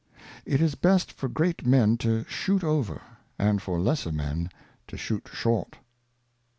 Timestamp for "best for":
0.73-1.29